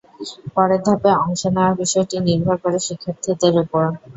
[0.55, 3.83] পরের ধাপে অংশ নেওয়ার বিষয়টি নির্ভর করে শিক্ষার্থীদের ওপর।